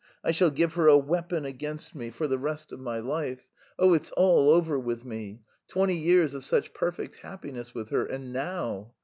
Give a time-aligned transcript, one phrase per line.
[0.23, 3.45] I shall give her a weapon against me for the rest of my life.
[3.77, 5.41] Oh, it's all over with me!
[5.67, 8.03] Twenty years of such perfect happiness with her...
[8.07, 8.95] and now!"